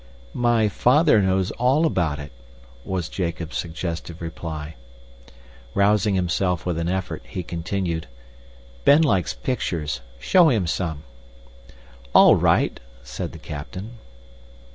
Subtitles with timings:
[0.33, 2.31] "My father knows all about it"
[2.83, 4.73] was Jacob's suggestive reply.
[5.75, 8.07] Rousing himself with an effort, he continued,
[8.83, 10.01] "Ben likes pictures.
[10.17, 11.03] Show him some."
[12.15, 13.99] "All right," said the captain.